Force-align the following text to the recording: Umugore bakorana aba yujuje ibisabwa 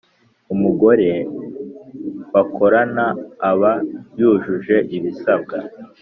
Umugore 0.53 1.09
bakorana 2.33 3.05
aba 3.49 3.73
yujuje 4.19 4.75
ibisabwa 4.97 5.57